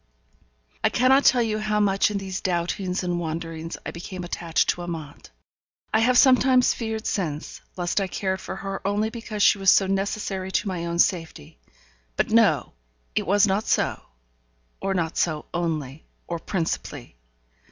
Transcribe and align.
I 0.83 0.89
cannot 0.89 1.25
tell 1.25 1.43
you 1.43 1.59
how 1.59 1.79
much 1.79 2.09
in 2.09 2.17
these 2.17 2.41
doubtings 2.41 3.03
and 3.03 3.19
wanderings 3.19 3.77
I 3.85 3.91
became 3.91 4.23
attached 4.23 4.69
to 4.71 4.81
Amante. 4.81 5.29
I 5.93 5.99
have 5.99 6.17
sometimes 6.17 6.73
feared 6.73 7.05
since, 7.05 7.61
lest 7.77 8.01
I 8.01 8.07
cared 8.07 8.41
for 8.41 8.55
her 8.55 8.81
only 8.83 9.11
because 9.11 9.43
she 9.43 9.59
was 9.59 9.69
so 9.69 9.85
necessary 9.85 10.51
to 10.53 10.67
my 10.67 10.87
own 10.87 10.97
safety; 10.97 11.59
but, 12.15 12.31
no! 12.31 12.73
it 13.13 13.27
was 13.27 13.45
not 13.45 13.65
so; 13.67 14.01
or 14.81 14.95
not 14.95 15.17
so 15.19 15.45
only, 15.53 16.07
or 16.25 16.39
principally. 16.39 17.15